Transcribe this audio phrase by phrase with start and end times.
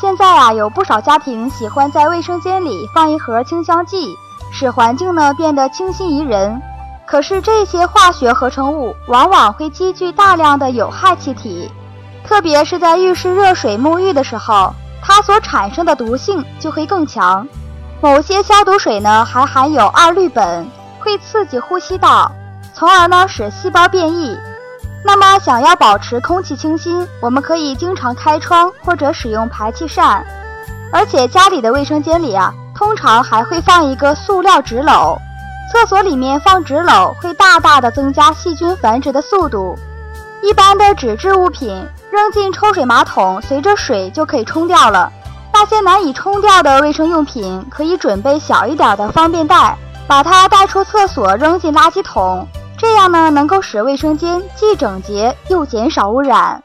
[0.00, 4.14] 现在啊，有不少家庭喜欢在卫生间里放一盒清香剂，
[4.52, 6.60] 使环境呢变得清新宜人。
[7.06, 11.70] 可是这些化学合成物往往会积聚大量的有害气体，
[12.26, 17.46] 特别是在浴室热水沐浴的时候，它所产生的毒性就会更强。
[18.00, 20.64] 某些消毒水呢还含有二氯苯，
[20.98, 22.30] 会刺激呼吸道，
[22.74, 24.36] 从而呢使细胞变异。
[25.06, 30.24] 那么，想要保持空气清新，我们可以经常开窗或者使用排气扇，
[30.90, 35.18] 而且家里的卫生间里啊，通常还会放一个塑料纸篓。
[35.70, 39.76] 厕所里面放纸篓会大大的增加细菌繁殖的速度。
[40.42, 45.12] 一般的纸质物品扔进抽水马桶，随着水就可以冲掉了。
[45.52, 49.76] 那些难以冲掉的卫生用品，可以准备小一点的方便袋，
[50.06, 52.46] 把它带出厕所扔进垃圾桶。
[52.84, 56.62] 这样呢，能够使卫生间既整洁又减少污染。